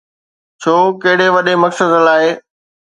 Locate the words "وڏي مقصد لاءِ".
1.35-2.27